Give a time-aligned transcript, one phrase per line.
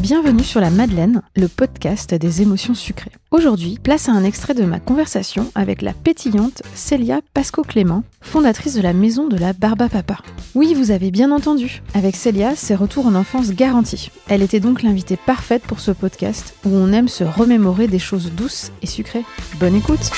[0.00, 3.12] Bienvenue sur la Madeleine, le podcast des émotions sucrées.
[3.30, 8.82] Aujourd'hui, place à un extrait de ma conversation avec la pétillante Célia Pasco-Clément, fondatrice de
[8.82, 10.18] la maison de la Barba Papa.
[10.54, 14.10] Oui, vous avez bien entendu, avec Célia, c'est retour en enfance garanti.
[14.28, 18.32] Elle était donc l'invitée parfaite pour ce podcast où on aime se remémorer des choses
[18.32, 19.24] douces et sucrées.
[19.58, 20.10] Bonne écoute!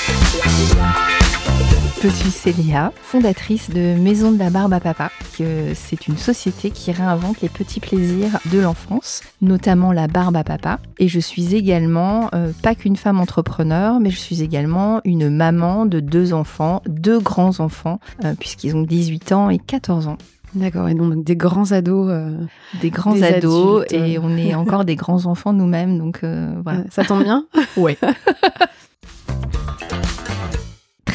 [2.01, 5.09] Je suis Célia, fondatrice de Maison de la Barbe à Papa.
[5.73, 10.79] C'est une société qui réinvente les petits plaisirs de l'enfance, notamment la barbe à papa.
[10.99, 15.85] Et je suis également euh, pas qu'une femme entrepreneur, mais je suis également une maman
[15.85, 20.17] de deux enfants, deux grands enfants, euh, puisqu'ils ont 18 ans et 14 ans.
[20.53, 22.07] D'accord, et donc des grands ados.
[22.09, 22.37] Euh,
[22.79, 26.83] des grands ados, et on est encore des grands enfants nous-mêmes, donc voilà.
[26.91, 27.97] Ça tombe bien Ouais.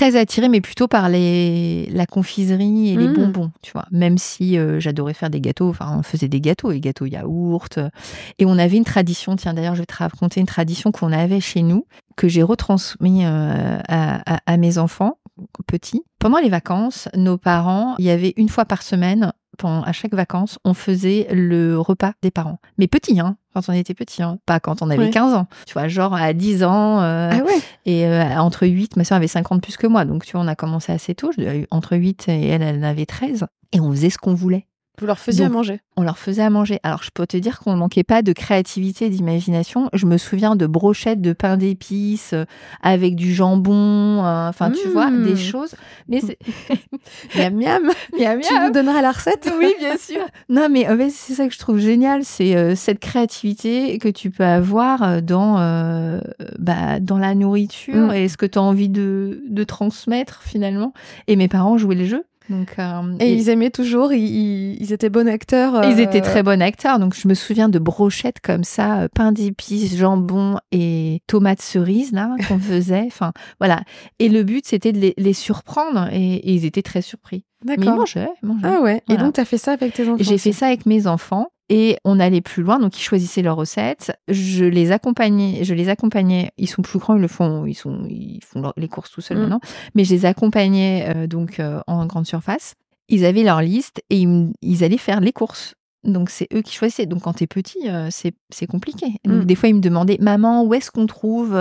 [0.01, 3.13] très attirée, mais plutôt par les, la confiserie et les Mm.
[3.13, 3.85] bonbons, tu vois.
[3.91, 7.77] Même si euh, j'adorais faire des gâteaux, enfin, on faisait des gâteaux, les gâteaux yaourt.
[7.77, 7.91] euh,
[8.39, 11.41] Et on avait une tradition, tiens, d'ailleurs, je vais te raconter une tradition qu'on avait
[11.41, 11.85] chez nous,
[12.17, 15.19] que j'ai retransmis euh, à, à- à mes enfants
[15.67, 16.03] petits.
[16.21, 20.13] Pendant les vacances, nos parents, il y avait une fois par semaine, pendant, à chaque
[20.13, 22.59] vacances, on faisait le repas des parents.
[22.77, 25.11] Mais petits, hein, quand on était petits, hein, pas quand on avait Ouais.
[25.11, 25.47] 15 ans.
[25.67, 29.17] Tu vois, genre à 10 ans, euh, Ah ouais et euh, entre 8, ma soeur
[29.17, 30.05] avait 50 plus que moi.
[30.05, 31.31] Donc, tu vois, on a commencé assez tôt.
[31.39, 33.47] Euh, Entre 8 et elle, elle en avait 13.
[33.73, 34.67] Et on faisait ce qu'on voulait.
[35.01, 36.79] Vous leur faisiez Donc, à manger On leur faisait à manger.
[36.83, 39.89] Alors, je peux te dire qu'on ne manquait pas de créativité et d'imagination.
[39.93, 42.45] Je me souviens de brochettes de pain d'épices euh,
[42.83, 44.25] avec du jambon.
[44.25, 45.25] euh, Enfin, tu vois, Mmh.
[45.25, 45.75] des choses.
[46.09, 46.39] Mais c'est.
[47.37, 47.83] Miam miam
[48.19, 50.21] Miam, Tu nous donneras la recette oui, bien sûr.
[50.49, 54.09] Non, mais en fait, c'est ça que je trouve génial, c'est euh, cette créativité que
[54.09, 56.21] tu peux avoir dans, euh,
[56.59, 58.13] bah, dans la nourriture Mm.
[58.15, 60.93] et ce que tu as envie de, de transmettre finalement.
[61.29, 62.25] Et mes parents jouaient le jeu.
[62.51, 65.85] Donc, euh, Et ils aimaient toujours, ils, étaient bons acteurs.
[65.85, 66.99] ils euh, étaient très bons acteurs.
[66.99, 72.13] Donc, je me souviens de brochettes comme ça, euh, pain d'épices, jambon et tomates cerises,
[72.13, 73.05] là, qu'on faisait.
[73.07, 73.83] Enfin, voilà.
[74.19, 77.45] Et le but, c'était de les, les surprendre et, et ils étaient très surpris.
[77.65, 77.99] Mais ils D'accord.
[78.01, 78.67] mangeaient, ils mangeaient.
[78.67, 79.03] Ah ouais.
[79.09, 81.49] Et donc, tu as fait ça avec tes enfants J'ai fait ça avec mes enfants
[81.71, 84.13] et on allait plus loin, donc ils choisissaient leurs recettes.
[84.29, 86.51] Je les accompagnais, je les accompagnais.
[86.59, 89.21] Ils sont plus grands, ils le font, ils sont, ils font leur- les courses tout
[89.21, 89.41] seuls Mm.
[89.41, 89.61] maintenant.
[89.95, 92.75] Mais je les accompagnais euh, donc euh, en grande surface.
[93.09, 94.19] Ils avaient leur liste et
[94.63, 95.75] ils, allaient faire les courses.
[96.05, 97.07] Donc c'est eux qui choisissaient.
[97.07, 99.07] Donc quand t'es petit, euh, c'est c'est compliqué.
[99.25, 99.45] Donc Mm.
[99.47, 101.57] des fois ils me demandaient, maman, où est-ce qu'on trouve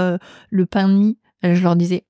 [0.50, 1.18] le pain de mie?
[1.44, 2.04] Je leur disais,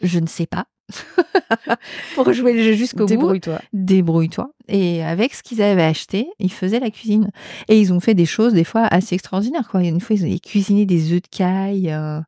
[0.00, 0.66] je ne sais pas.
[2.14, 3.58] Pour jouer le jeu jusqu'au bout Débrouille-toi.
[3.72, 4.50] débrouille-toi.
[4.68, 7.30] Et avec ce qu'ils avaient acheté, ils faisaient la cuisine.
[7.68, 9.68] Et ils ont fait des choses, des fois, assez extraordinaires.
[9.70, 9.82] Quoi.
[9.82, 11.90] Une fois, ils ont cuisiné des œufs de caille.
[11.90, 12.20] euh.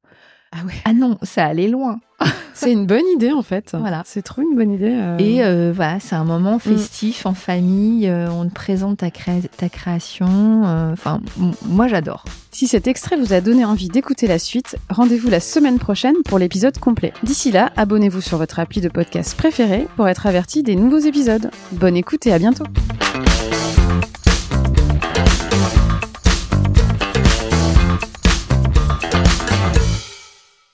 [0.53, 0.75] Ah ouais.
[0.85, 1.99] Ah non, ça allait loin.
[2.55, 3.75] C'est une bonne idée en fait.
[3.77, 4.03] Voilà.
[4.07, 4.93] C'est trop une bonne idée.
[4.93, 5.19] euh.
[5.19, 8.09] Et euh, voilà, c'est un moment festif en famille.
[8.09, 10.63] on te présente ta, créa- ta création.
[10.93, 11.21] Enfin,
[11.67, 12.25] moi, j'adore.
[12.55, 16.39] Si cet extrait vous a donné envie d'écouter la suite, rendez-vous la semaine prochaine pour
[16.39, 17.13] l'épisode complet.
[17.25, 21.51] D'ici là, abonnez-vous sur votre appli de podcast préféré pour être averti des nouveaux épisodes.
[21.73, 22.63] Bonne écoute et à bientôt.